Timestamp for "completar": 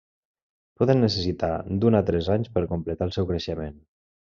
2.73-3.09